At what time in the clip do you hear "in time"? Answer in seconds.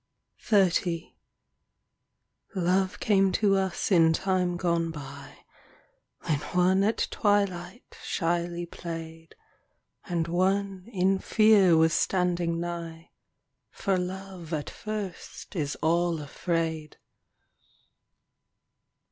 3.91-4.57